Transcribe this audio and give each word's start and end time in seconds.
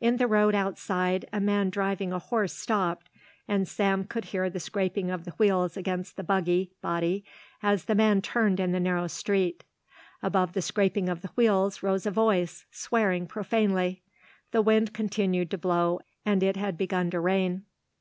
In 0.00 0.16
the 0.16 0.26
road 0.26 0.56
outside 0.56 1.26
a 1.32 1.38
man 1.38 1.70
driving 1.70 2.12
a 2.12 2.18
horse 2.18 2.52
stopped 2.52 3.08
and 3.46 3.68
Sam 3.68 4.02
could 4.02 4.24
hear 4.24 4.50
the 4.50 4.58
scraping 4.58 5.12
of 5.12 5.24
the 5.24 5.30
wheels 5.38 5.76
against 5.76 6.16
the 6.16 6.24
buggy 6.24 6.72
body 6.82 7.24
as 7.62 7.84
the 7.84 7.94
man 7.94 8.20
turned 8.20 8.58
in 8.58 8.72
the 8.72 8.80
narrow 8.80 9.06
street. 9.06 9.62
Above 10.24 10.54
the 10.54 10.62
scraping 10.62 11.08
of 11.08 11.22
the 11.22 11.30
wheels 11.36 11.84
rose 11.84 12.04
a 12.04 12.10
voice, 12.10 12.66
swearing 12.72 13.28
profanely. 13.28 14.02
The 14.50 14.60
wind 14.60 14.92
continued 14.92 15.52
to 15.52 15.58
blow 15.58 16.00
and 16.26 16.42
it 16.42 16.56
had 16.56 16.76
begun 16.76 17.08
to 17.12 17.20
rain. 17.20 17.62